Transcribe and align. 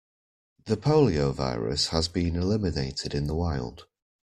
The 0.65 0.77
poliovirus 0.77 1.89
has 1.89 2.07
been 2.07 2.35
eliminated 2.35 3.13
in 3.13 3.27
the 3.27 3.35
wild. 3.35 3.85